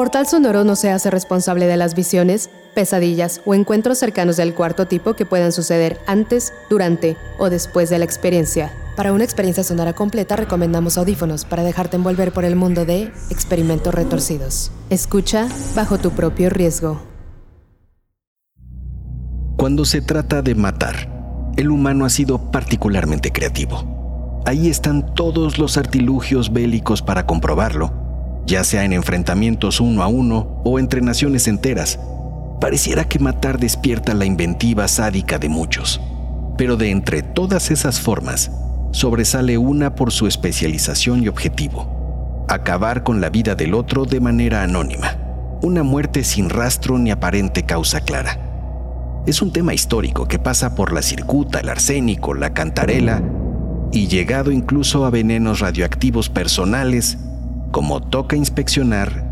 [0.00, 4.86] Portal Sonoro no se hace responsable de las visiones, pesadillas o encuentros cercanos del cuarto
[4.86, 8.72] tipo que puedan suceder antes, durante o después de la experiencia.
[8.96, 13.92] Para una experiencia sonora completa recomendamos audífonos para dejarte envolver por el mundo de experimentos
[13.92, 14.72] retorcidos.
[14.88, 17.02] Escucha bajo tu propio riesgo.
[19.58, 24.40] Cuando se trata de matar, el humano ha sido particularmente creativo.
[24.46, 27.99] Ahí están todos los artilugios bélicos para comprobarlo
[28.46, 31.98] ya sea en enfrentamientos uno a uno o entre naciones enteras.
[32.60, 36.00] Pareciera que matar despierta la inventiva sádica de muchos.
[36.56, 38.50] Pero de entre todas esas formas,
[38.92, 42.44] sobresale una por su especialización y objetivo.
[42.48, 45.16] Acabar con la vida del otro de manera anónima.
[45.62, 48.40] Una muerte sin rastro ni aparente causa clara.
[49.26, 53.22] Es un tema histórico que pasa por la circuta, el arsénico, la cantarela
[53.92, 57.18] y llegado incluso a venenos radioactivos personales
[57.70, 59.24] como toca inspeccionar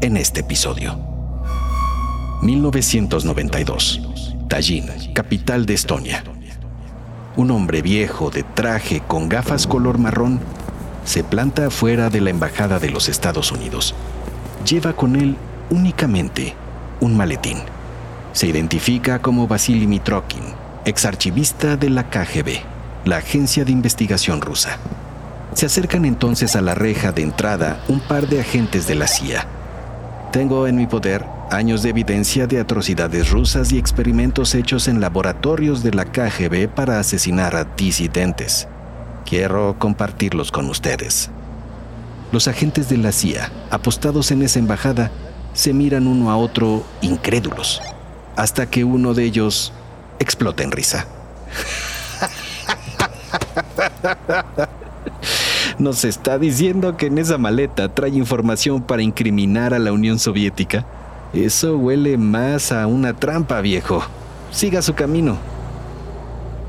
[0.00, 0.98] en este episodio.
[2.42, 4.02] 1992.
[4.48, 6.24] Tallinn, capital de Estonia.
[7.36, 10.40] Un hombre viejo de traje con gafas color marrón
[11.04, 13.94] se planta afuera de la embajada de los Estados Unidos.
[14.68, 15.36] Lleva con él
[15.70, 16.54] únicamente
[17.00, 17.58] un maletín.
[18.32, 20.42] Se identifica como Vasily Mitrokin,
[20.84, 22.60] exarchivista de la KGB,
[23.04, 24.78] la agencia de investigación rusa.
[25.54, 29.46] Se acercan entonces a la reja de entrada un par de agentes de la CIA.
[30.32, 35.84] Tengo en mi poder años de evidencia de atrocidades rusas y experimentos hechos en laboratorios
[35.84, 38.66] de la KGB para asesinar a disidentes.
[39.24, 41.30] Quiero compartirlos con ustedes.
[42.32, 45.12] Los agentes de la CIA, apostados en esa embajada,
[45.52, 47.80] se miran uno a otro incrédulos,
[48.34, 49.72] hasta que uno de ellos
[50.18, 51.06] explota en risa.
[55.78, 60.86] Nos está diciendo que en esa maleta trae información para incriminar a la Unión Soviética.
[61.32, 64.00] Eso huele más a una trampa, viejo.
[64.52, 65.36] Siga su camino.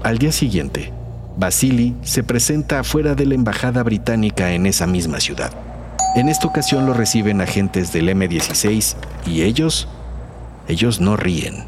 [0.02, 0.92] Al día siguiente,
[1.38, 5.52] Vasily se presenta afuera de la embajada británica en esa misma ciudad.
[6.16, 8.96] En esta ocasión lo reciben agentes del M16
[9.28, 9.88] y ellos,
[10.68, 11.66] ellos no ríen.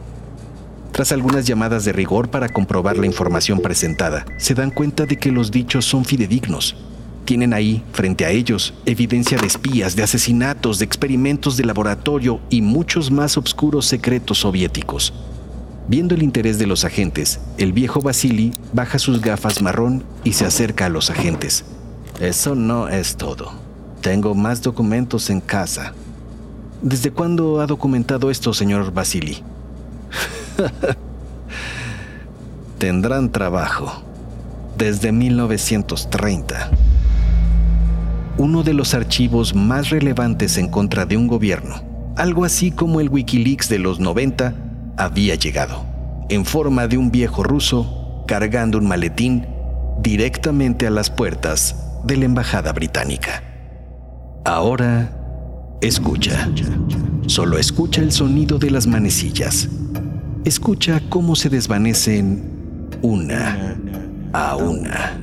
[0.91, 5.31] Tras algunas llamadas de rigor para comprobar la información presentada, se dan cuenta de que
[5.31, 6.75] los dichos son fidedignos
[7.27, 12.61] tienen ahí, frente a ellos, evidencia de espías, de asesinatos, de experimentos de laboratorio y
[12.61, 15.13] muchos más oscuros secretos soviéticos.
[15.89, 20.45] Viendo el interés de los agentes, el viejo Vasily baja sus gafas marrón y se
[20.45, 21.65] acerca a los agentes.
[22.21, 23.51] Eso no es todo.
[23.99, 25.93] Tengo más documentos en casa.
[26.81, 29.43] ¿Desde cuándo ha documentado esto, señor Vasily?
[32.77, 34.01] Tendrán trabajo.
[34.77, 36.86] Desde 1930
[38.37, 41.81] uno de los archivos más relevantes en contra de un gobierno,
[42.15, 44.53] algo así como el Wikileaks de los 90,
[44.95, 45.85] había llegado,
[46.29, 49.47] en forma de un viejo ruso cargando un maletín
[50.01, 53.43] directamente a las puertas de la Embajada Británica.
[54.45, 55.11] Ahora,
[55.81, 56.49] escucha.
[57.25, 59.67] Solo escucha el sonido de las manecillas.
[60.45, 63.75] Escucha cómo se desvanecen una
[64.31, 65.19] a una.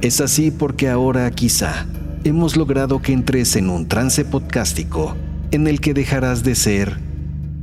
[0.00, 1.86] Es así porque ahora quizá
[2.24, 5.16] hemos logrado que entres en un trance podcástico
[5.50, 6.98] en el que dejarás de ser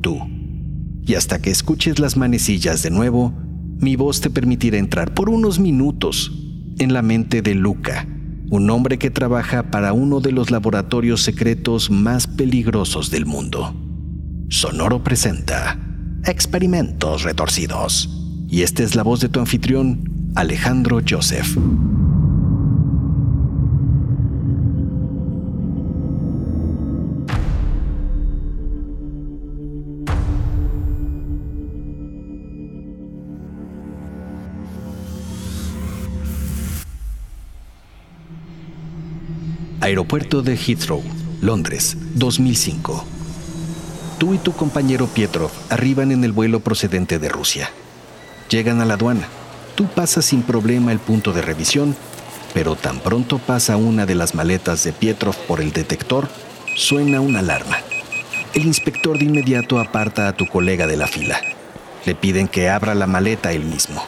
[0.01, 0.19] tú.
[1.05, 3.33] Y hasta que escuches las manecillas de nuevo,
[3.79, 6.31] mi voz te permitirá entrar por unos minutos
[6.79, 8.07] en la mente de Luca,
[8.49, 13.75] un hombre que trabaja para uno de los laboratorios secretos más peligrosos del mundo.
[14.49, 15.79] Sonoro presenta
[16.25, 18.09] Experimentos Retorcidos.
[18.47, 21.57] Y esta es la voz de tu anfitrión, Alejandro Joseph.
[39.85, 41.03] Aeropuerto de Heathrow,
[41.41, 43.05] Londres, 2005.
[44.17, 47.69] Tú y tu compañero Pietrov arriban en el vuelo procedente de Rusia.
[48.49, 49.27] Llegan a la aduana.
[49.75, 51.95] Tú pasas sin problema el punto de revisión,
[52.55, 56.29] pero tan pronto pasa una de las maletas de Pietrov por el detector,
[56.75, 57.77] suena una alarma.
[58.55, 61.39] El inspector de inmediato aparta a tu colega de la fila.
[62.07, 64.03] Le piden que abra la maleta él mismo.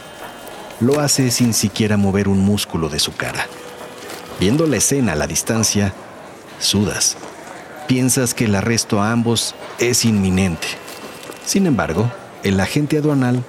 [0.79, 3.45] Lo hace sin siquiera mover un músculo de su cara.
[4.39, 5.93] Viendo la escena a la distancia,
[6.59, 7.17] sudas.
[7.87, 10.67] Piensas que el arresto a ambos es inminente.
[11.43, 12.11] Sin embargo,
[12.43, 13.43] el agente aduanal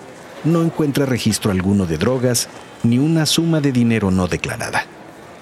[0.45, 2.49] no encuentra registro alguno de drogas
[2.85, 4.87] ni una suma de dinero no declarada.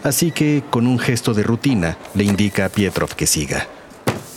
[0.03, 3.69] Así que, con un gesto de rutina, le indica a Pietrov que siga.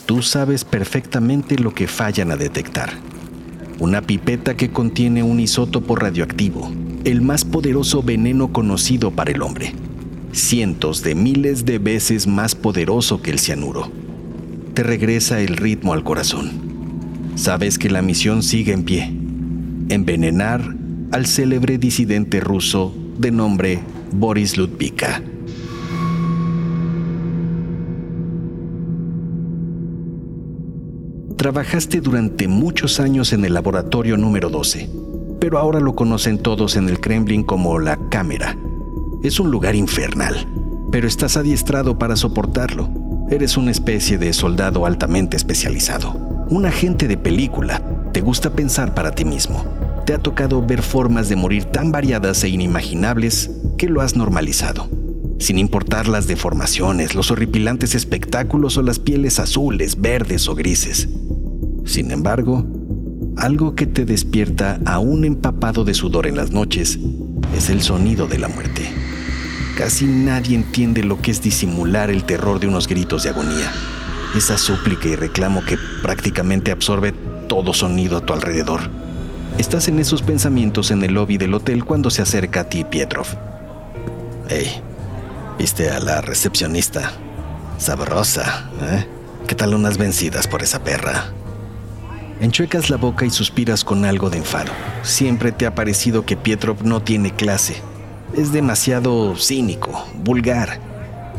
[0.06, 2.92] Tú sabes perfectamente lo que fallan a detectar.
[3.80, 6.72] Una pipeta que contiene un isótopo radioactivo,
[7.04, 9.74] el más poderoso veneno conocido para el hombre.
[10.32, 13.92] Cientos de miles de veces más poderoso que el cianuro.
[14.76, 16.52] Te regresa el ritmo al corazón.
[17.36, 19.12] Sabes que la misión sigue en pie.
[19.90, 20.64] Envenenar
[21.12, 23.80] al célebre disidente ruso de nombre
[24.12, 25.24] Boris Ludvika.
[31.38, 34.90] Trabajaste durante muchos años en el laboratorio número 12,
[35.40, 38.56] pero ahora lo conocen todos en el Kremlin como la Cámara.
[39.22, 40.48] Es un lugar infernal,
[40.92, 42.90] pero estás adiestrado para soportarlo.
[43.30, 46.14] Eres una especie de soldado altamente especializado,
[46.50, 47.84] un agente de película.
[48.14, 49.66] Te gusta pensar para ti mismo.
[50.06, 54.90] Te ha tocado ver formas de morir tan variadas e inimaginables que lo has normalizado
[55.40, 61.08] sin importar las deformaciones, los horripilantes espectáculos o las pieles azules, verdes o grises.
[61.86, 62.66] Sin embargo,
[63.38, 67.00] algo que te despierta aún empapado de sudor en las noches
[67.56, 68.92] es el sonido de la muerte.
[69.80, 73.72] Casi nadie entiende lo que es disimular el terror de unos gritos de agonía,
[74.36, 77.14] esa súplica y reclamo que prácticamente absorbe
[77.48, 78.82] todo sonido a tu alrededor.
[79.58, 83.28] Estás en esos pensamientos en el lobby del hotel cuando se acerca a ti Pietrov.
[84.50, 84.82] Hey,
[85.58, 87.14] ¿viste a la recepcionista?
[87.78, 89.08] Sabrosa, ¿eh?
[89.48, 91.32] ¿Qué tal unas vencidas por esa perra?
[92.42, 94.74] Enchuecas la boca y suspiras con algo de enfado.
[95.04, 97.82] Siempre te ha parecido que Pietrov no tiene clase.
[98.36, 100.80] Es demasiado cínico, vulgar.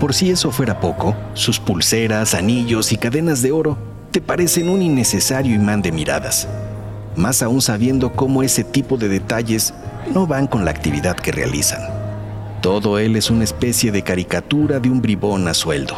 [0.00, 3.78] Por si eso fuera poco, sus pulseras, anillos y cadenas de oro
[4.10, 6.48] te parecen un innecesario imán de miradas.
[7.14, 9.72] Más aún sabiendo cómo ese tipo de detalles
[10.12, 11.80] no van con la actividad que realizan.
[12.60, 15.96] Todo él es una especie de caricatura de un bribón a sueldo.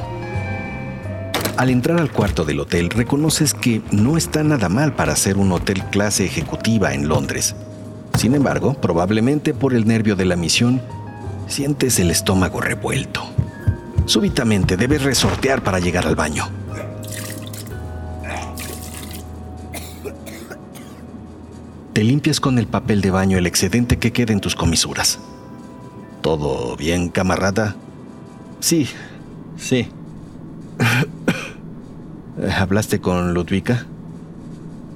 [1.56, 5.52] Al entrar al cuarto del hotel reconoces que no está nada mal para ser un
[5.52, 7.54] hotel clase ejecutiva en Londres.
[8.18, 10.80] Sin embargo, probablemente por el nervio de la misión,
[11.48, 13.22] sientes el estómago revuelto.
[14.06, 16.48] Súbitamente debes resortear para llegar al baño.
[21.92, 25.18] Te limpias con el papel de baño el excedente que queda en tus comisuras.
[26.22, 27.76] ¿Todo bien, camarada?
[28.60, 28.88] Sí,
[29.58, 29.88] sí.
[32.58, 33.86] ¿Hablaste con Ludwika?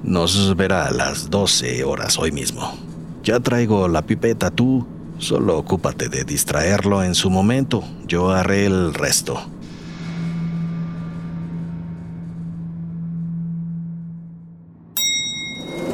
[0.03, 2.86] Nos verá a las 12 horas hoy mismo.
[3.27, 4.87] Ya traigo la pipeta, tú
[5.17, 7.83] solo ocúpate de distraerlo en su momento.
[8.07, 9.37] Yo haré el resto.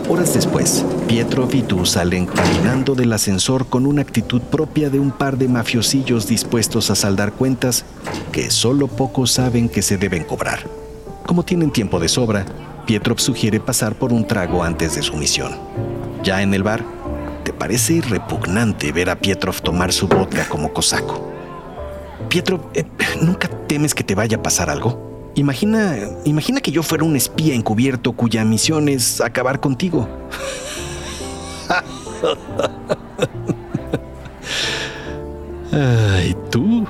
[0.08, 5.10] Horas después, Pietro y tú salen caminando del ascensor con una actitud propia de un
[5.10, 7.84] par de mafiosillos dispuestos a saldar cuentas
[8.32, 10.68] que solo pocos saben que se deben cobrar.
[11.26, 12.46] Como tienen tiempo de sobra,
[12.86, 15.54] Pietrov sugiere pasar por un trago antes de su misión.
[16.24, 16.86] Ya en el bar,
[17.44, 21.32] te parece repugnante ver a Pietrov tomar su vodka como cosaco.
[22.30, 22.86] Pietrov, eh,
[23.22, 25.32] ¿nunca temes que te vaya a pasar algo?
[25.36, 30.08] Imagina, imagina que yo fuera un espía encubierto cuya misión es acabar contigo.
[35.72, 36.86] Ay, tú,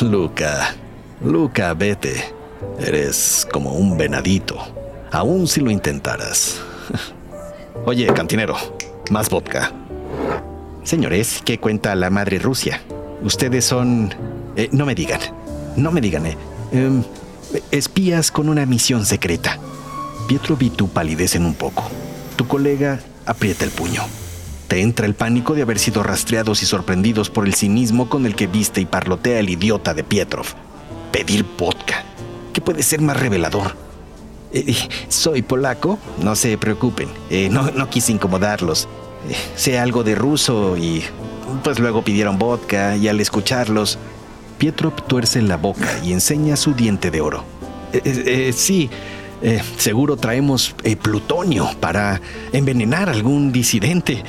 [0.00, 0.74] Luca,
[1.20, 2.32] Luca, vete.
[2.78, 4.56] Eres como un venadito,
[5.10, 6.60] aun si lo intentaras.
[7.86, 8.56] Oye, cantinero,
[9.10, 9.72] más vodka.
[10.82, 12.80] Señores, ¿qué cuenta la madre Rusia?
[13.22, 14.14] Ustedes son...
[14.56, 15.20] Eh, no me digan,
[15.76, 16.36] no me digan, eh,
[16.72, 17.02] em,
[17.70, 19.58] espías con una misión secreta.
[20.28, 21.84] Pietro vi tu palidecen un poco.
[22.36, 24.02] Tu colega aprieta el puño.
[24.68, 28.34] Te entra el pánico de haber sido rastreados y sorprendidos por el cinismo con el
[28.34, 30.46] que viste y parlotea el idiota de Pietrov.
[31.12, 32.04] Pedir vodka.
[32.52, 33.83] ¿Qué puede ser más revelador?
[34.54, 38.88] Eh, eh, soy polaco, no se preocupen, eh, no, no, quise incomodarlos.
[39.56, 41.02] sé algo de ruso y
[41.64, 43.98] pues luego pidieron vodka y al escucharlos,
[44.56, 47.44] Pietro tuerce la boca y enseña su diente de oro.
[48.52, 48.88] sí,
[49.76, 52.20] seguro traemos plutonio para
[52.52, 54.22] envenenar a algún disidente.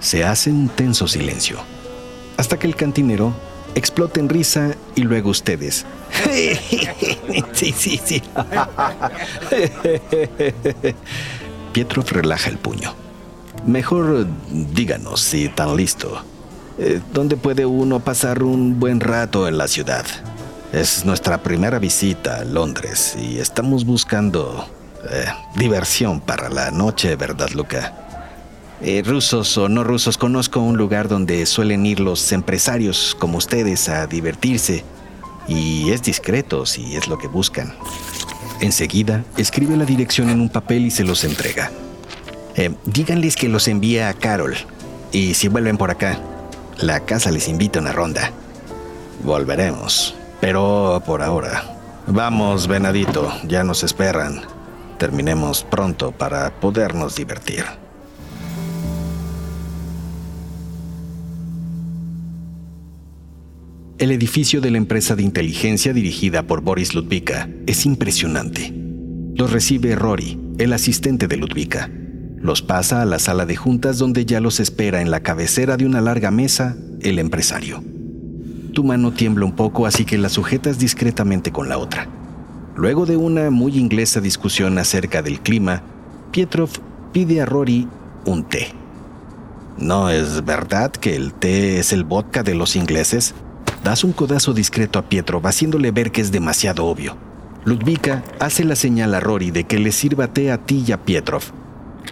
[0.00, 1.58] Se hace un tenso silencio,
[2.38, 3.34] hasta que el cantinero
[3.74, 5.84] explota en risa y luego ustedes.
[7.52, 8.22] sí, sí, sí.
[11.72, 12.94] Pietrov relaja el puño.
[13.66, 16.22] Mejor díganos si tan listo.
[16.78, 20.04] Eh, ¿Dónde puede uno pasar un buen rato en la ciudad?
[20.72, 24.66] Es nuestra primera visita a Londres y estamos buscando
[25.08, 25.26] eh,
[25.56, 28.03] diversión para la noche, ¿verdad, Luca?
[28.80, 33.88] Eh, rusos o no rusos, conozco un lugar donde suelen ir los empresarios como ustedes
[33.88, 34.84] a divertirse
[35.46, 37.72] y es discreto si es lo que buscan.
[38.60, 41.70] Enseguida, escribe la dirección en un papel y se los entrega.
[42.56, 44.54] Eh, díganles que los envía a Carol
[45.12, 46.18] y si vuelven por acá,
[46.78, 48.32] la casa les invita a una ronda.
[49.22, 51.64] Volveremos, pero por ahora.
[52.06, 54.42] Vamos, venadito, ya nos esperan.
[54.98, 57.64] Terminemos pronto para podernos divertir.
[63.96, 68.74] El edificio de la empresa de inteligencia dirigida por Boris Ludvika es impresionante.
[69.36, 71.88] Los recibe Rory, el asistente de Ludvika.
[72.36, 75.86] Los pasa a la sala de juntas donde ya los espera en la cabecera de
[75.86, 77.84] una larga mesa el empresario.
[78.72, 82.08] Tu mano tiembla un poco así que la sujetas discretamente con la otra.
[82.74, 85.84] Luego de una muy inglesa discusión acerca del clima,
[86.32, 86.70] Pietrov
[87.12, 87.86] pide a Rory
[88.26, 88.72] un té.
[89.78, 93.36] ¿No es verdad que el té es el vodka de los ingleses?
[93.84, 97.18] Das un codazo discreto a Pietro, haciéndole ver que es demasiado obvio.
[97.66, 101.02] Ludvika hace la señal a Rory de que le sirva té a ti y a
[101.04, 101.42] Pietrov.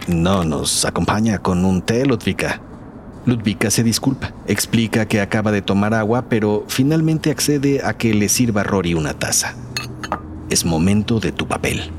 [0.06, 2.60] No nos acompaña con un té, Ludvika.
[3.24, 8.28] Ludvika se disculpa, explica que acaba de tomar agua, pero finalmente accede a que le
[8.28, 9.54] sirva a Rory una taza.
[10.50, 11.90] Es momento de tu papel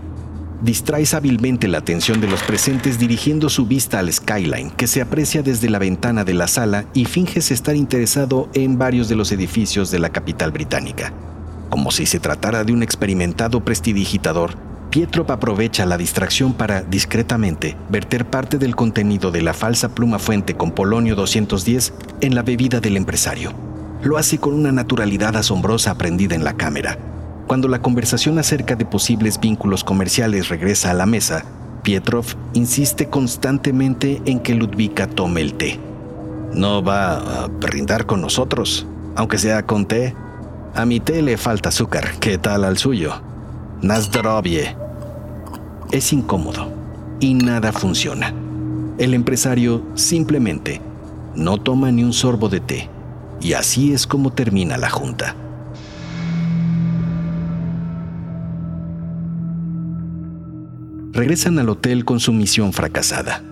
[0.64, 5.44] distraes hábilmente la atención de los presentes dirigiendo su vista al skyline que se aprecia
[5.44, 9.92] desde la ventana de la sala y finges estar interesado en varios de los edificios
[9.92, 11.12] de la capital británica.
[11.70, 14.56] Como si se tratara de un experimentado prestidigitador,
[14.90, 20.54] Pietrop aprovecha la distracción para, discretamente, verter parte del contenido de la falsa pluma fuente
[20.54, 23.52] con polonio 210 en la bebida del empresario.
[24.04, 27.00] Lo hace con una naturalidad asombrosa aprendida en la cámara,
[27.48, 31.44] cuando la conversación acerca de posibles vínculos comerciales regresa a la mesa,
[31.84, 35.80] Pietrov insiste constantemente en que Ludvika tome el té.
[36.54, 40.16] No va a brindar con nosotros, aunque sea con té.
[40.76, 43.22] A mi té le falta azúcar, ¿qué tal al suyo?
[43.82, 44.76] Nazdrovie.
[45.92, 46.72] Es incómodo
[47.20, 48.34] y nada funciona.
[48.98, 50.82] El empresario simplemente
[51.36, 52.90] no toma ni un sorbo de té
[53.42, 55.36] y así es como termina la junta.
[61.14, 63.44] Regresan al hotel con su misión fracasada.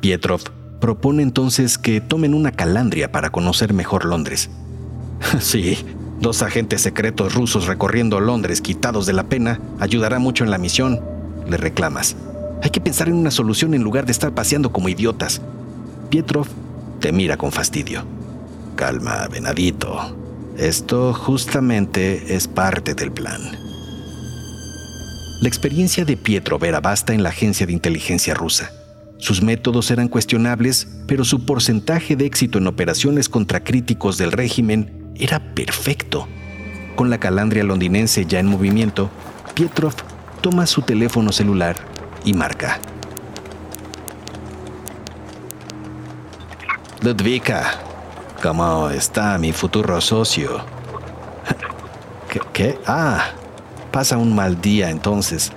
[0.00, 0.42] Pietrov
[0.80, 4.50] propone entonces que tomen una calandria para conocer mejor Londres.
[5.40, 5.78] sí,
[6.20, 11.00] dos agentes secretos rusos recorriendo Londres quitados de la pena ayudará mucho en la misión,
[11.48, 12.16] le reclamas.
[12.62, 15.40] Hay que pensar en una solución en lugar de estar paseando como idiotas.
[16.10, 16.48] Pietrov
[17.00, 18.04] te mira con fastidio.
[18.74, 20.16] Calma, venadito.
[20.58, 23.73] Esto justamente es parte del plan.
[25.44, 28.72] La experiencia de Pietro era vasta en la agencia de inteligencia rusa.
[29.18, 35.12] Sus métodos eran cuestionables, pero su porcentaje de éxito en operaciones contra críticos del régimen
[35.16, 36.26] era perfecto.
[36.96, 39.10] Con la calandria londinense ya en movimiento,
[39.52, 39.92] Pietrov
[40.40, 41.76] toma su teléfono celular
[42.24, 42.80] y marca.
[47.02, 47.82] Ludvika,
[48.42, 50.64] ¿cómo está mi futuro socio?
[52.54, 52.78] ¿Qué?
[52.86, 53.26] Ah,
[53.94, 55.52] pasa un mal día entonces.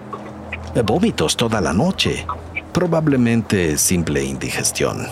[0.86, 2.24] Vómitos toda la noche.
[2.72, 5.08] Probablemente simple indigestión.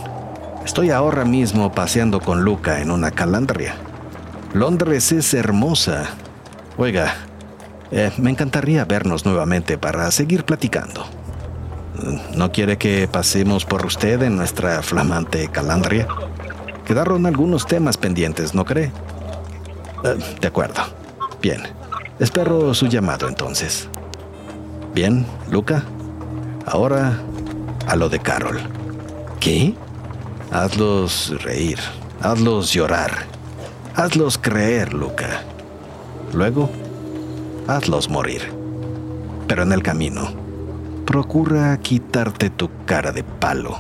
[0.63, 3.74] Estoy ahora mismo paseando con Luca en una calandria.
[4.53, 6.05] Londres es hermosa.
[6.77, 7.15] Oiga,
[7.89, 11.03] eh, me encantaría vernos nuevamente para seguir platicando.
[12.36, 16.08] ¿No quiere que pasemos por usted en nuestra flamante calandria?
[16.86, 18.91] Quedaron algunos temas pendientes, ¿no cree?
[20.03, 20.84] Eh, de acuerdo.
[21.41, 21.63] Bien.
[22.19, 23.89] Espero su llamado entonces.
[24.93, 25.84] Bien, Luca.
[26.65, 27.19] Ahora
[27.88, 28.60] a lo de Carol.
[29.39, 29.74] ¿Qué?
[30.51, 31.77] Hazlos reír,
[32.22, 33.12] hazlos llorar,
[33.95, 35.43] hazlos creer, Luca.
[36.34, 36.69] Luego,
[37.67, 38.53] hazlos morir.
[39.48, 40.29] Pero en el camino,
[41.05, 43.77] procura quitarte tu cara de palo.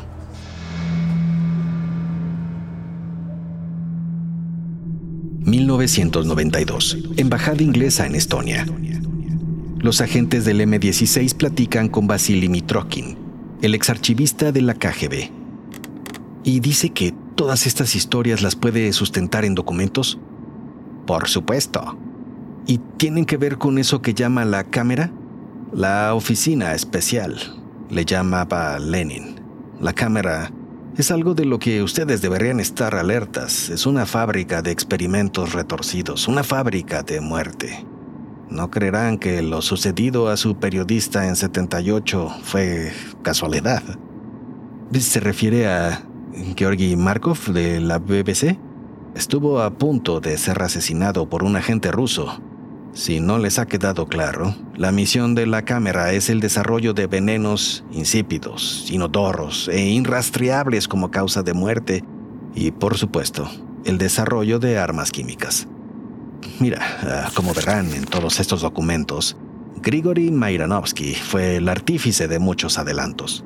[5.45, 6.97] 1992.
[7.17, 8.65] Embajada inglesa en Estonia.
[9.79, 13.17] Los agentes del M16 platican con Vasily Mitrokin,
[13.61, 15.29] el exarchivista de la KGB,
[16.43, 20.17] y dice que ¿Todas estas historias las puede sustentar en documentos?
[21.05, 21.97] Por supuesto.
[22.65, 25.11] ¿Y tienen que ver con eso que llama la cámara?
[25.73, 27.37] La oficina especial,
[27.89, 29.41] le llamaba Lenin.
[29.81, 30.49] La cámara
[30.97, 33.69] es algo de lo que ustedes deberían estar alertas.
[33.69, 37.85] Es una fábrica de experimentos retorcidos, una fábrica de muerte.
[38.49, 43.83] No creerán que lo sucedido a su periodista en 78 fue casualidad.
[44.93, 46.05] ¿Se refiere a
[46.55, 48.57] Georgi Markov de la BBC?
[49.15, 52.39] Estuvo a punto de ser asesinado por un agente ruso.
[52.93, 57.07] Si no les ha quedado claro, la misión de la cámara es el desarrollo de
[57.07, 62.03] venenos insípidos, inodoros e irrastreables como causa de muerte
[62.53, 63.49] y, por supuesto,
[63.85, 65.67] el desarrollo de armas químicas.
[66.59, 69.37] Mira, ah, como verán en todos estos documentos,
[69.81, 73.45] Grigory Mairanovsky fue el artífice de muchos adelantos.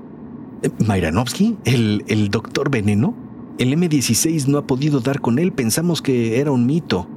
[0.85, 1.57] ¿Mairanovsky?
[1.63, 3.15] ¿El, ¿El doctor veneno?
[3.59, 7.07] El M16 no ha podido dar con él, pensamos que era un mito.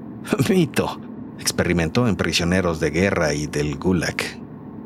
[0.48, 1.00] mito.
[1.40, 4.16] Experimentó en prisioneros de guerra y del Gulag.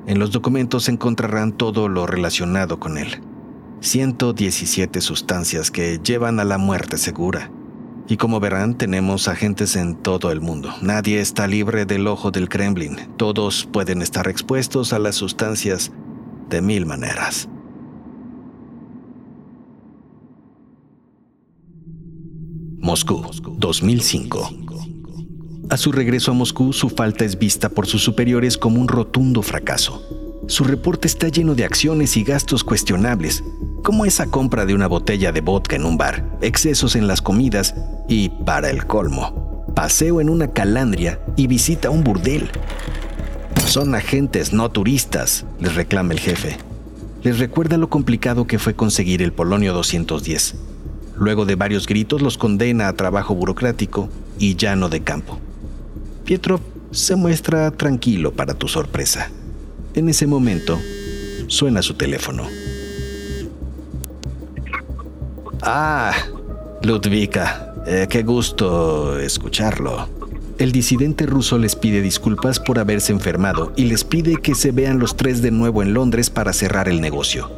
[0.07, 3.21] En los documentos encontrarán todo lo relacionado con él.
[3.81, 7.51] 117 sustancias que llevan a la muerte segura.
[8.07, 10.71] Y como verán, tenemos agentes en todo el mundo.
[10.81, 12.97] Nadie está libre del ojo del Kremlin.
[13.17, 15.91] Todos pueden estar expuestos a las sustancias
[16.51, 17.49] de mil maneras.
[22.79, 23.25] Moscú,
[23.57, 24.64] 2005.
[25.75, 29.43] A su regreso a Moscú, su falta es vista por sus superiores como un rotundo
[29.43, 30.01] fracaso.
[30.47, 33.43] Su reporte está lleno de acciones y gastos cuestionables,
[33.83, 37.75] como esa compra de una botella de vodka en un bar, excesos en las comidas
[38.09, 42.53] y, para el colmo, paseo en una calandria y visita un burdel.
[43.67, 46.57] Son agentes, no turistas, les reclama el jefe.
[47.25, 50.55] Les recuerda lo complicado que fue conseguir el Polonio 210.
[51.17, 55.41] Luego de varios gritos los condena a trabajo burocrático y llano de campo.
[56.25, 56.61] Pietro
[56.91, 59.31] se muestra tranquilo para tu sorpresa.
[59.95, 60.81] En ese momento,
[61.49, 62.45] suena su teléfono.
[65.63, 66.13] Ah,
[66.83, 70.09] Ludvika, eh, qué gusto escucharlo.
[70.59, 74.99] El disidente ruso les pide disculpas por haberse enfermado y les pide que se vean
[74.99, 77.51] los tres de nuevo en Londres para cerrar el negocio.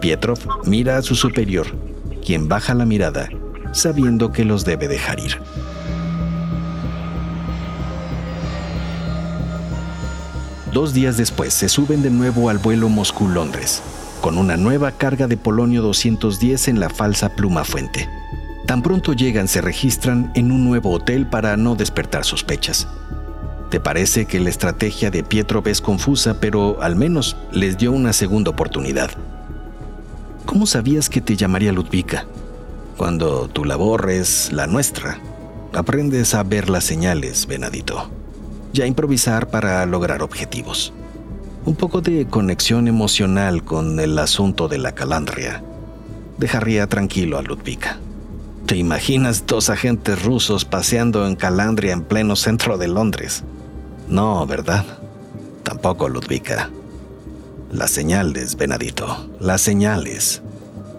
[0.00, 1.66] Pietrov mira a su superior,
[2.24, 3.28] quien baja la mirada,
[3.72, 5.38] sabiendo que los debe dejar ir.
[10.78, 13.82] Dos días después se suben de nuevo al vuelo Moscú-Londres,
[14.20, 18.08] con una nueva carga de polonio 210 en la falsa pluma fuente.
[18.64, 22.86] Tan pronto llegan se registran en un nuevo hotel para no despertar sospechas.
[23.70, 28.12] Te parece que la estrategia de Pietro es confusa, pero al menos les dio una
[28.12, 29.10] segunda oportunidad.
[30.46, 32.24] ¿Cómo sabías que te llamaría Ludvika?
[32.96, 35.18] Cuando tu labor es la nuestra,
[35.72, 38.17] aprendes a ver las señales, Venadito
[38.78, 40.92] y a improvisar para lograr objetivos.
[41.64, 45.62] Un poco de conexión emocional con el asunto de la calandria
[46.38, 47.98] dejaría tranquilo a Ludvika.
[48.66, 53.42] ¿Te imaginas dos agentes rusos paseando en Calandria en pleno centro de Londres?
[54.08, 54.84] No, ¿verdad?
[55.62, 56.70] Tampoco, Ludvika.
[57.72, 60.42] Las señales, Venadito, las señales.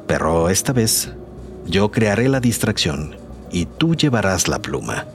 [0.07, 1.13] Pero esta vez,
[1.65, 3.15] yo crearé la distracción
[3.51, 5.05] y tú llevarás la pluma.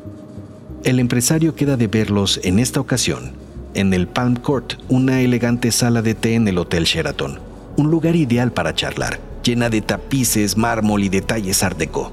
[0.84, 3.32] El empresario queda de verlos en esta ocasión
[3.72, 7.40] en el Palm Court, una elegante sala de té en el Hotel Sheraton,
[7.76, 12.12] un lugar ideal para charlar, llena de tapices, mármol y detalles art déco.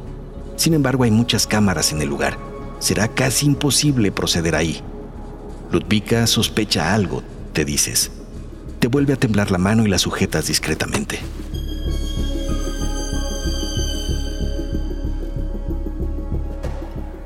[0.56, 2.38] Sin embargo, hay muchas cámaras en el lugar.
[2.80, 4.80] Será casi imposible proceder ahí.
[5.72, 8.12] Ludvika sospecha algo, te dices.
[8.80, 11.20] Te vuelve a temblar la mano y la sujetas discretamente.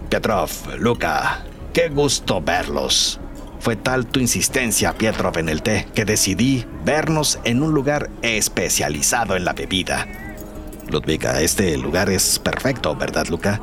[0.09, 3.19] Pietrov, Luca, qué gusto verlos.
[3.59, 9.35] Fue tal tu insistencia, Pietrov, en el té, que decidí vernos en un lugar especializado
[9.35, 10.07] en la bebida.
[10.89, 13.59] Ludvika, este lugar es perfecto, ¿verdad, Luca?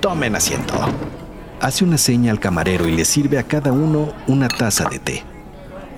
[0.00, 0.74] Tomen asiento.
[1.60, 5.22] Hace una seña al camarero y le sirve a cada uno una taza de té.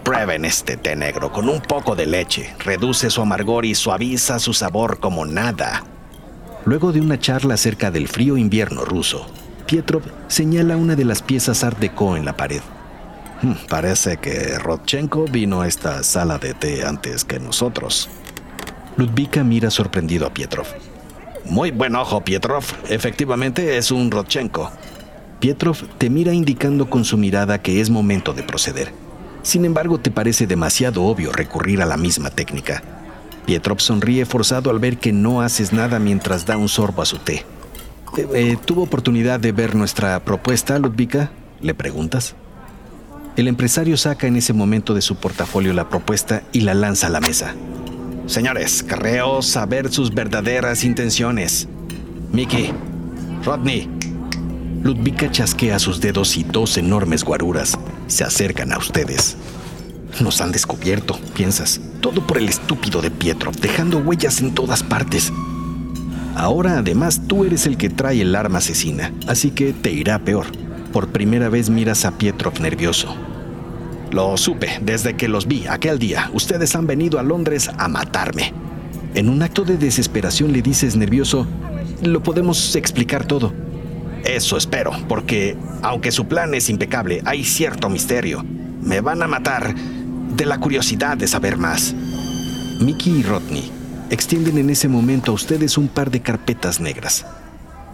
[0.03, 2.53] Prueben este té negro con un poco de leche.
[2.59, 5.85] Reduce su amargor y suaviza su sabor como nada.
[6.65, 9.29] Luego de una charla acerca del frío invierno ruso,
[9.67, 12.61] Pietrov señala una de las piezas Art Deco en la pared.
[13.43, 18.09] Hmm, parece que Rodchenko vino a esta sala de té antes que nosotros.
[18.97, 20.67] Ludvika mira sorprendido a Pietrov.
[21.47, 22.65] Muy buen ojo, Pietrov.
[22.89, 24.71] Efectivamente es un Rodchenko.
[25.41, 28.93] Pietrov te mira indicando con su mirada que es momento de proceder.
[29.43, 32.83] Sin embargo, te parece demasiado obvio recurrir a la misma técnica.
[33.45, 37.19] Pietrov sonríe forzado al ver que no haces nada mientras da un sorbo a su
[37.19, 37.45] té.
[38.17, 41.31] Eh, ¿Tuvo oportunidad de ver nuestra propuesta, Ludvika?
[41.63, 42.35] Le preguntas.
[43.37, 47.11] El empresario saca en ese momento de su portafolio la propuesta y la lanza a
[47.11, 47.55] la mesa.
[48.27, 51.69] Señores, creo saber sus verdaderas intenciones.
[52.33, 52.73] Mickey,
[53.45, 53.89] Rodney.
[54.83, 59.37] Ludvika chasquea sus dedos y dos enormes guaruras se acercan a ustedes.
[60.21, 61.81] Nos han descubierto, piensas.
[62.01, 65.33] Todo por el estúpido de Pietro, dejando huellas en todas partes.
[66.35, 70.47] Ahora además tú eres el que trae el arma asesina, así que te irá peor.
[70.93, 73.15] Por primera vez miras a Pietrov nervioso.
[74.11, 76.31] Lo supe desde que los vi aquel día.
[76.33, 78.53] Ustedes han venido a Londres a matarme.
[79.15, 81.47] En un acto de desesperación le dices nervioso,
[82.03, 83.53] lo podemos explicar todo.
[84.25, 88.45] Eso espero, porque aunque su plan es impecable, hay cierto misterio.
[88.83, 91.95] Me van a matar de la curiosidad de saber más.
[92.81, 93.82] Mickey y Rodney
[94.13, 97.25] extienden en ese momento a ustedes un par de carpetas negras.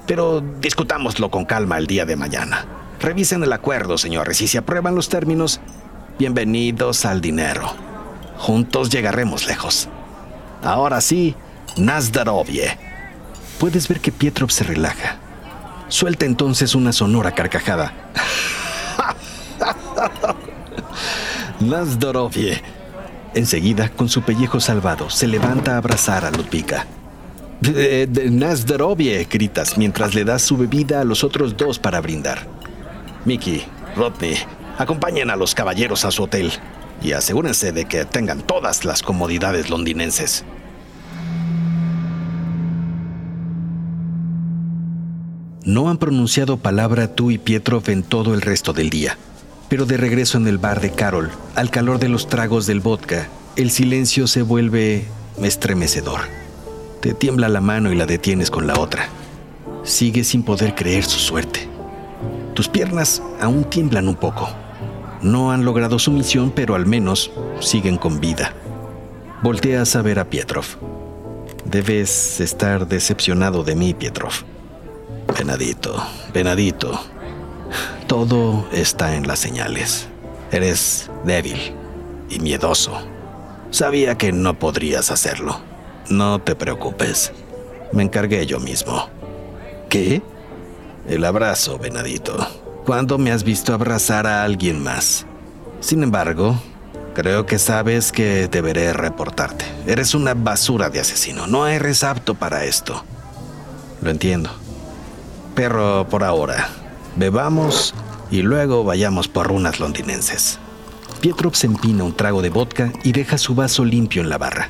[0.05, 2.67] Pero discutámoslo con calma el día de mañana.
[3.01, 5.61] Revisen el acuerdo, señores, y si aprueban los términos,
[6.19, 7.73] bienvenidos al dinero.
[8.37, 9.89] Juntos llegaremos lejos.
[10.65, 11.37] Ahora sí,
[11.77, 12.77] Nazdarovie.
[13.61, 15.19] Puedes ver que Pietrov se relaja.
[15.87, 17.93] Suelta entonces una sonora carcajada.
[21.61, 22.61] Nazdarovie.
[23.39, 26.89] Enseguida, con su pellejo salvado, se levanta a abrazar a Ludvika.
[28.33, 32.49] Nazdarovie, gritas mientras le das su bebida a los otros dos para brindar.
[33.25, 33.63] Mickey,
[33.95, 34.35] Rodney,
[34.77, 36.51] acompañen a los caballeros a su hotel
[37.01, 40.45] y asegúrense de que tengan todas las comodidades londinenses.
[45.65, 49.17] No han pronunciado palabra tú y Pietrov en todo el resto del día,
[49.69, 53.29] pero de regreso en el bar de Carol, al calor de los tragos del vodka,
[53.57, 55.07] el silencio se vuelve
[55.43, 56.21] estremecedor.
[57.01, 59.09] Te tiembla la mano y la detienes con la otra.
[59.85, 61.69] Sigue sin poder creer su suerte.
[62.55, 64.49] Tus piernas aún tiemblan un poco.
[65.23, 68.53] No han logrado su misión, pero al menos siguen con vida.
[69.43, 70.65] Volteas a ver a Pietrov.
[71.65, 74.33] Debes estar decepcionado de mí, Pietrov.
[75.37, 76.03] Venadito,
[76.33, 77.01] Venadito.
[78.09, 80.09] Todo está en las señales.
[80.51, 81.75] Eres débil
[82.31, 82.99] y miedoso.
[83.71, 85.61] Sabía que no podrías hacerlo.
[86.09, 87.33] No te preocupes.
[87.93, 89.11] Me encargué yo mismo.
[89.91, 90.23] ¿Qué?
[91.07, 92.35] El abrazo, venadito.
[92.87, 95.27] ¿Cuándo me has visto abrazar a alguien más?
[95.81, 96.59] Sin embargo,
[97.15, 99.67] creo que sabes que deberé reportarte.
[99.87, 101.47] Eres una basura de asesino.
[101.47, 103.05] No eres apto para esto.
[104.01, 104.49] Lo entiendo.
[105.55, 106.71] Pero por ahora,
[107.19, 107.95] bebamos
[108.31, 110.59] y luego vayamos por runas londinenses.
[111.21, 114.69] Pietrov se empina un trago de vodka y deja su vaso limpio en la barra.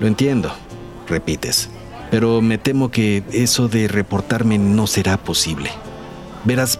[0.00, 0.52] Lo entiendo,
[1.08, 1.68] repites
[2.10, 5.70] pero me temo que eso de reportarme no será posible.
[6.44, 6.78] Verás,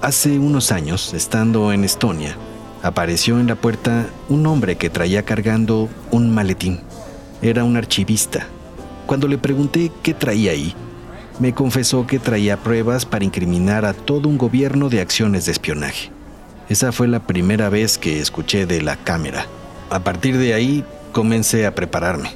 [0.00, 2.36] hace unos años, estando en Estonia,
[2.82, 6.80] apareció en la puerta un hombre que traía cargando un maletín.
[7.42, 8.46] Era un archivista.
[9.06, 10.74] Cuando le pregunté qué traía ahí,
[11.40, 16.10] me confesó que traía pruebas para incriminar a todo un gobierno de acciones de espionaje.
[16.68, 19.46] Esa fue la primera vez que escuché de la cámara.
[19.90, 22.30] A partir de ahí comencé a prepararme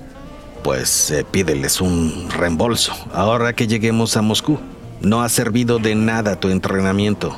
[0.65, 4.59] pues eh, pídeles un reembolso ahora que lleguemos a Moscú.
[5.03, 7.37] No ha servido de nada tu entrenamiento.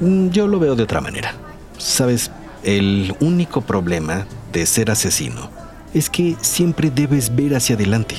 [0.00, 1.34] Mm, yo lo veo de otra manera.
[1.76, 2.30] Sabes,
[2.64, 5.50] el único problema de ser asesino
[5.92, 8.16] es que siempre debes ver hacia adelante,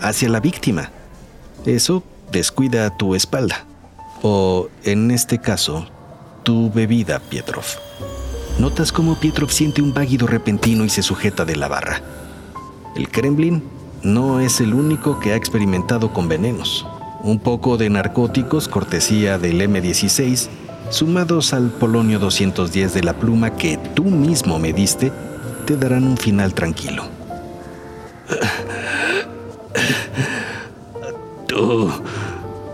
[0.00, 0.92] hacia la víctima.
[1.66, 3.64] Eso descuida tu espalda.
[4.22, 5.86] O, en este caso,
[6.44, 7.64] tu bebida, Pietrov.
[8.60, 12.00] Notas cómo Pietrov siente un váguido repentino y se sujeta de la barra.
[12.94, 13.64] El Kremlin
[14.02, 16.86] no es el único que ha experimentado con venenos.
[17.22, 20.48] Un poco de narcóticos, cortesía del M16,
[20.90, 25.12] sumados al polonio 210 de la pluma que tú mismo me diste,
[25.66, 27.04] te darán un final tranquilo.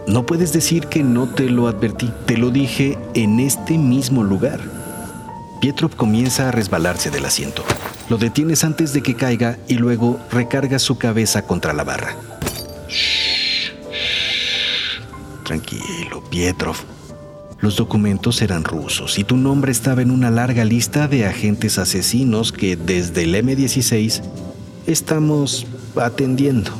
[0.06, 2.10] No puedes decir que no te lo advertí.
[2.26, 4.60] Te lo dije en este mismo lugar.
[5.60, 7.64] Pietrov comienza a resbalarse del asiento.
[8.08, 12.16] Lo detienes antes de que caiga y luego recargas su cabeza contra la barra.
[15.44, 16.76] Tranquilo, Pietrov.
[17.60, 22.50] Los documentos eran rusos y tu nombre estaba en una larga lista de agentes asesinos
[22.50, 24.20] que desde el M16
[24.88, 25.64] estamos
[25.94, 26.72] atendiendo.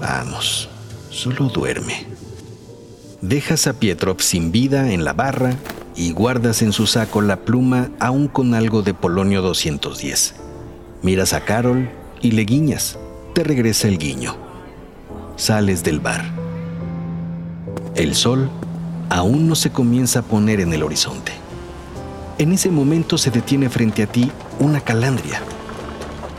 [0.00, 0.68] Vamos,
[1.10, 2.06] solo duerme.
[3.22, 5.56] Dejas a Pietrov sin vida en la barra
[5.96, 10.34] y guardas en su saco la pluma aún con algo de polonio 210.
[11.02, 11.88] Miras a Carol
[12.20, 12.98] y le guiñas.
[13.34, 14.36] Te regresa el guiño.
[15.36, 16.24] Sales del bar.
[17.94, 18.50] El sol
[19.08, 21.32] aún no se comienza a poner en el horizonte.
[22.38, 25.40] En ese momento se detiene frente a ti una calandria.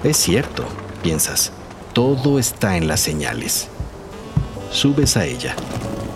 [0.03, 0.63] Es cierto,
[1.01, 1.51] piensas,
[1.97, 3.69] todo está en las señales.
[4.69, 5.55] Subes a ella.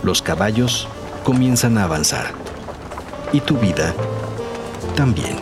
[0.03, 0.87] Los caballos
[1.23, 2.33] comienzan a avanzar.
[3.33, 3.91] Y tu vida
[4.95, 5.37] también.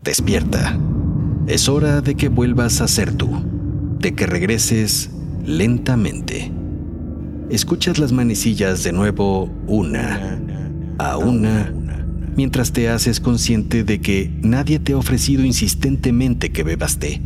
[0.00, 0.78] Despierta.
[1.46, 3.28] Es hora de que vuelvas a ser tú,
[3.98, 5.10] de que regreses
[5.46, 6.52] lentamente.
[7.48, 10.40] Escuchas las manecillas de nuevo una
[10.98, 11.72] a una
[12.36, 17.22] mientras te haces consciente de que nadie te ha ofrecido insistentemente que bebas té.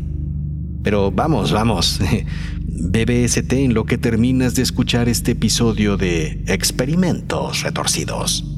[0.82, 2.00] Pero vamos, vamos,
[2.66, 8.49] bebe ese té en lo que terminas de escuchar este episodio de Experimentos Retorcidos.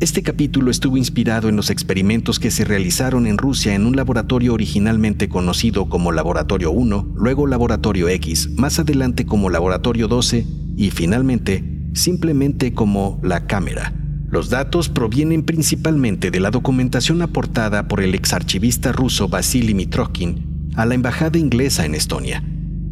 [0.00, 4.54] Este capítulo estuvo inspirado en los experimentos que se realizaron en Rusia en un laboratorio
[4.54, 11.64] originalmente conocido como Laboratorio 1, luego Laboratorio X, más adelante como Laboratorio 12 y finalmente
[11.94, 13.92] simplemente como la cámara.
[14.30, 20.86] Los datos provienen principalmente de la documentación aportada por el exarchivista ruso Vasily Mitrokhin a
[20.86, 22.44] la embajada inglesa en Estonia.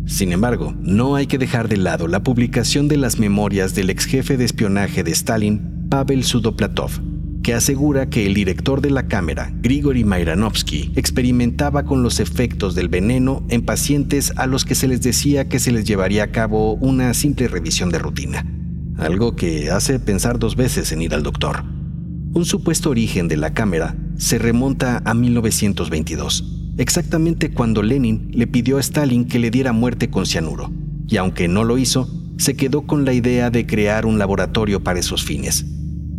[0.07, 4.07] Sin embargo, no hay que dejar de lado la publicación de las memorias del ex
[4.07, 6.91] jefe de espionaje de Stalin, Pavel Sudoplatov,
[7.43, 12.89] que asegura que el director de la cámara, Grigory Mairanovsky, experimentaba con los efectos del
[12.89, 16.75] veneno en pacientes a los que se les decía que se les llevaría a cabo
[16.75, 18.45] una simple revisión de rutina,
[18.99, 21.63] algo que hace pensar dos veces en ir al doctor.
[22.33, 28.79] Un supuesto origen de la cámara se remonta a 1922, exactamente cuando Lenin le pidió
[28.79, 30.73] a Stalin que le diera muerte con cianuro,
[31.07, 34.99] y aunque no lo hizo, se quedó con la idea de crear un laboratorio para
[34.99, 35.65] esos fines.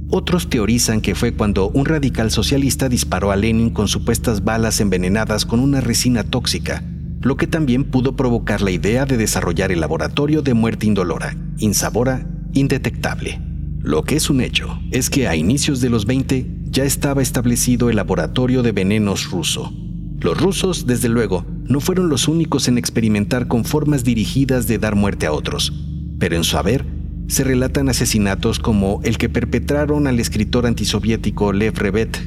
[0.10, 5.46] Otros teorizan que fue cuando un radical socialista disparó a Lenin con supuestas balas envenenadas
[5.46, 6.82] con una resina tóxica,
[7.22, 12.26] lo que también pudo provocar la idea de desarrollar el laboratorio de muerte indolora, insabora,
[12.54, 13.42] indetectable.
[13.82, 17.90] Lo que es un hecho es que a inicios de los 20 ya estaba establecido
[17.90, 19.74] el laboratorio de venenos ruso.
[20.22, 24.96] Los rusos, desde luego, no fueron los únicos en experimentar con formas dirigidas de dar
[24.96, 25.74] muerte a otros,
[26.18, 26.97] pero en su haber
[27.28, 32.18] se relatan asesinatos como el que perpetraron al escritor antisoviético Lev Revet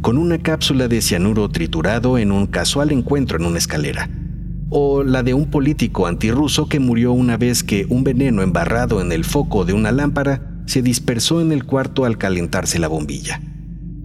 [0.00, 4.08] con una cápsula de cianuro triturado en un casual encuentro en una escalera,
[4.68, 9.12] o la de un político antirruso que murió una vez que un veneno embarrado en
[9.12, 13.40] el foco de una lámpara se dispersó en el cuarto al calentarse la bombilla.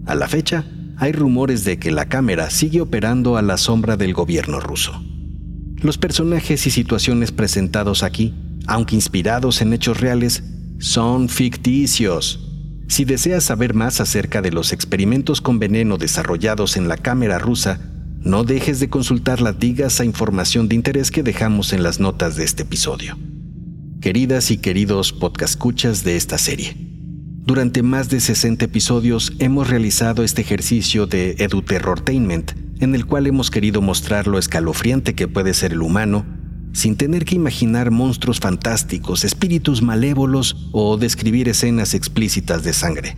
[0.06, 0.64] A la fecha,
[0.96, 5.02] hay rumores de que la cámara sigue operando a la sombra del gobierno ruso.
[5.80, 8.34] Los personajes y situaciones presentados aquí
[8.66, 10.42] aunque inspirados en hechos reales,
[10.78, 12.48] son ficticios.
[12.88, 17.80] Si deseas saber más acerca de los experimentos con veneno desarrollados en la cámara rusa,
[18.20, 22.36] no dejes de consultar las digas a información de interés que dejamos en las notas
[22.36, 23.18] de este episodio.
[24.00, 26.76] Queridas y queridos podcastcuchas de esta serie,
[27.44, 33.50] durante más de 60 episodios hemos realizado este ejercicio de eduterrortainment, en el cual hemos
[33.50, 36.41] querido mostrar lo escalofriante que puede ser el humano
[36.72, 43.16] sin tener que imaginar monstruos fantásticos, espíritus malévolos o describir escenas explícitas de sangre.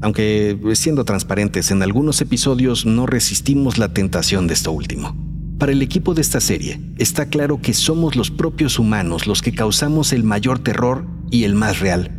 [0.00, 5.16] Aunque, siendo transparentes, en algunos episodios no resistimos la tentación de esto último.
[5.58, 9.52] Para el equipo de esta serie, está claro que somos los propios humanos los que
[9.52, 12.10] causamos el mayor terror y el más real.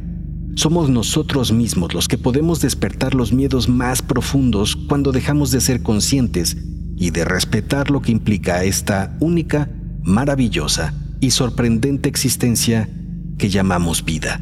[0.55, 5.83] Somos nosotros mismos los que podemos despertar los miedos más profundos cuando dejamos de ser
[5.83, 6.57] conscientes
[6.95, 9.69] y de respetar lo que implica esta única
[10.05, 12.89] maravillosa y sorprendente existencia
[13.37, 14.39] que llamamos vida.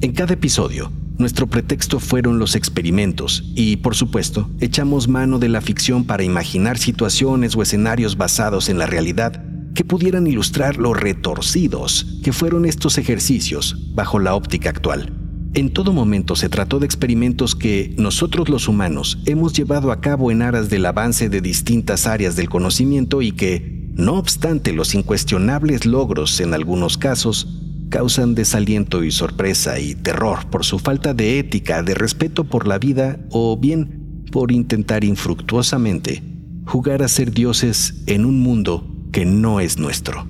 [0.00, 5.60] En cada episodio, nuestro pretexto fueron los experimentos y, por supuesto, echamos mano de la
[5.60, 9.42] ficción para imaginar situaciones o escenarios basados en la realidad
[9.74, 15.12] que pudieran ilustrar lo retorcidos que fueron estos ejercicios bajo la óptica actual.
[15.54, 20.30] En todo momento se trató de experimentos que nosotros los humanos hemos llevado a cabo
[20.30, 25.84] en aras del avance de distintas áreas del conocimiento y que, no obstante, los incuestionables
[25.84, 27.48] logros en algunos casos
[27.88, 32.78] causan desaliento y sorpresa y terror por su falta de ética, de respeto por la
[32.78, 36.22] vida o bien por intentar infructuosamente
[36.64, 40.28] jugar a ser dioses en un mundo que no es nuestro.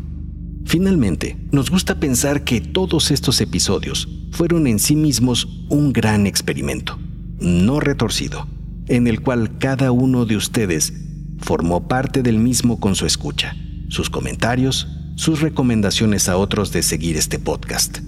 [0.64, 6.98] Finalmente, nos gusta pensar que todos estos episodios fueron en sí mismos un gran experimento,
[7.38, 8.46] no retorcido,
[8.86, 10.94] en el cual cada uno de ustedes
[11.38, 13.56] formó parte del mismo con su escucha.
[13.88, 18.00] sus comentarios, sus recomendaciones a otros de seguir este podcast.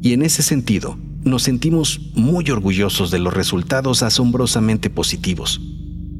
[0.00, 5.60] Y en ese sentido, nos sentimos muy orgullosos de los resultados asombrosamente positivos.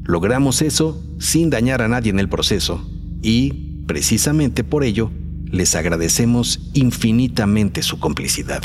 [0.03, 2.87] Logramos eso sin dañar a nadie en el proceso
[3.21, 5.11] y, precisamente por ello,
[5.45, 8.61] les agradecemos infinitamente su complicidad.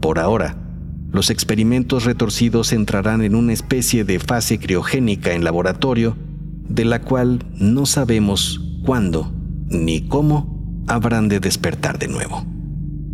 [0.00, 0.62] Por ahora,
[1.10, 6.16] los experimentos retorcidos entrarán en una especie de fase criogénica en laboratorio,
[6.68, 9.32] de la cual no sabemos cuándo
[9.68, 12.44] ni cómo habrán de despertar de nuevo.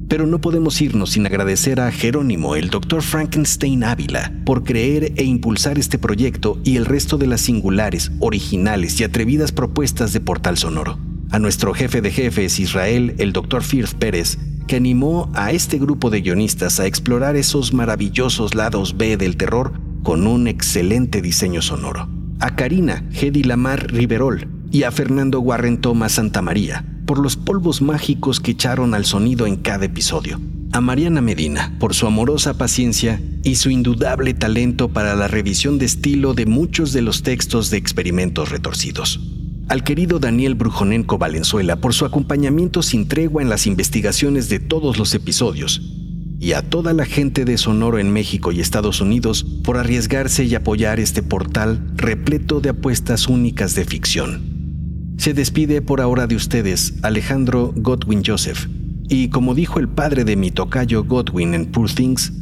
[0.08, 3.00] Pero no podemos irnos sin agradecer a Jerónimo, el Dr.
[3.00, 9.00] Frankenstein Ávila, por creer e impulsar este proyecto y el resto de las singulares, originales
[9.00, 10.98] y atrevidas propuestas de Portal Sonoro.
[11.30, 13.62] A nuestro jefe de jefes, Israel, el Dr.
[13.62, 14.36] Firth Pérez,
[14.66, 19.72] que animó a este grupo de guionistas a explorar esos maravillosos lados B del terror
[20.02, 22.21] con un excelente diseño sonoro.
[22.42, 28.40] A Karina Gedi Lamar Riverol y a Fernando Warren Thomas Santamaría, por los polvos mágicos
[28.40, 30.40] que echaron al sonido en cada episodio.
[30.72, 35.84] A Mariana Medina por su amorosa paciencia y su indudable talento para la revisión de
[35.84, 39.20] estilo de muchos de los textos de experimentos retorcidos.
[39.68, 44.98] Al querido Daniel Brujonenco Valenzuela por su acompañamiento sin tregua en las investigaciones de todos
[44.98, 46.01] los episodios.
[46.42, 50.56] Y a toda la gente de Sonoro en México y Estados Unidos por arriesgarse y
[50.56, 55.14] apoyar este portal repleto de apuestas únicas de ficción.
[55.18, 58.66] Se despide por ahora de ustedes Alejandro Godwin Joseph,
[59.08, 62.32] y como dijo el padre de mi tocayo Godwin en Poor Things,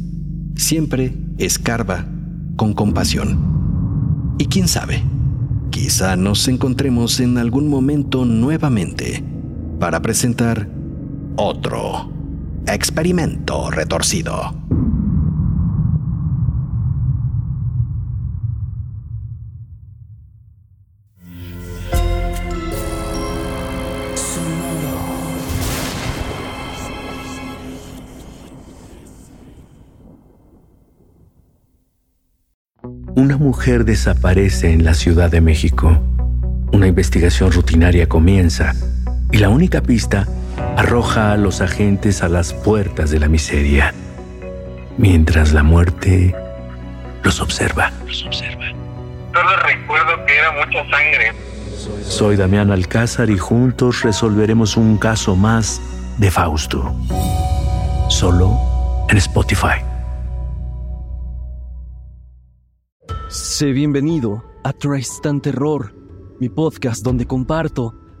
[0.55, 2.07] siempre escarba
[2.55, 4.33] con compasión.
[4.39, 5.03] Y quién sabe,
[5.69, 9.23] quizá nos encontremos en algún momento nuevamente
[9.79, 10.67] para presentar
[11.35, 12.20] otro
[12.67, 14.55] experimento retorcido.
[33.15, 36.01] Una mujer desaparece en la Ciudad de México.
[36.71, 38.73] Una investigación rutinaria comienza
[39.31, 40.27] y la única pista
[40.81, 43.93] arroja a los agentes a las puertas de la miseria,
[44.97, 46.35] mientras la muerte
[47.23, 47.91] los observa.
[48.07, 48.65] Los observa.
[49.31, 51.33] Solo recuerdo que era mucha sangre.
[52.03, 55.79] Soy Damián Alcázar y juntos resolveremos un caso más
[56.17, 56.95] de Fausto.
[58.09, 58.59] Solo
[59.07, 59.85] en Spotify.
[63.29, 65.93] Sé bienvenido a Tristan Terror,
[66.39, 68.00] mi podcast donde comparto